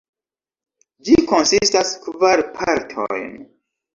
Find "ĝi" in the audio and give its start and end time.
1.09-1.17